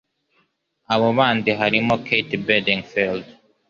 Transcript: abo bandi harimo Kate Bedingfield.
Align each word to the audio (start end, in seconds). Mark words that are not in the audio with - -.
abo 0.93 1.07
bandi 1.17 1.49
harimo 1.59 1.93
Kate 2.05 2.35
Bedingfield. 2.45 3.25